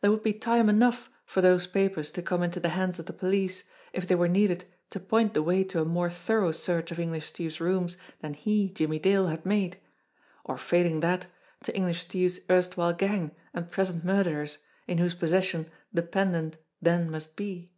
There 0.00 0.10
would 0.10 0.24
be 0.24 0.32
time 0.32 0.68
enough 0.68 1.08
for 1.24 1.40
those 1.40 1.68
papers 1.68 2.10
to 2.18 2.20
come 2.22 2.42
into 2.42 2.58
the 2.58 2.70
hands 2.70 2.98
of 2.98 3.06
the 3.06 3.12
police 3.12 3.62
if 3.92 4.08
they 4.08 4.16
were 4.16 4.26
needed 4.26 4.64
to 4.90 4.98
point 4.98 5.34
the 5.34 5.42
way 5.44 5.62
to 5.62 5.80
a 5.80 5.84
more 5.84 6.10
thorough 6.10 6.50
search 6.50 6.90
of 6.90 6.98
English 6.98 7.26
Steve's 7.28 7.60
rooms 7.60 7.96
than 8.22 8.34
he, 8.34 8.70
Jimmie 8.70 8.98
Dale, 8.98 9.28
had 9.28 9.46
made; 9.46 9.78
or 10.44 10.58
failing 10.58 10.98
that, 10.98 11.28
to 11.62 11.76
English 11.76 12.02
Steve's 12.02 12.40
erstwhile 12.50 12.92
gang 12.92 13.30
and 13.54 13.70
present 13.70 14.04
mur 14.04 14.24
derers 14.24 14.58
in 14.88 14.98
whose 14.98 15.14
possession 15.14 15.70
the 15.92 16.02
pendant 16.02 16.56
then 16.80 17.08
must 17.08 17.36
be. 17.36 17.70